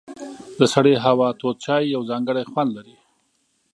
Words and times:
د 0.59 0.61
سړې 0.73 0.95
هوا 1.05 1.29
تود 1.39 1.55
چای 1.65 1.83
یو 1.95 2.01
ځانګړی 2.09 2.43
خوند 2.51 2.69
لري. 2.77 2.95